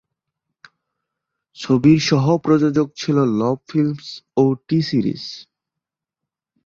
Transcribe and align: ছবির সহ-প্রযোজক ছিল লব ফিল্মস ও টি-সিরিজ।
ছবির 1.57 1.99
সহ-প্রযোজক 2.01 2.87
ছিল 2.95 3.17
লব 3.39 3.57
ফিল্মস 3.69 4.07
ও 4.37 4.43
টি-সিরিজ। 4.67 5.23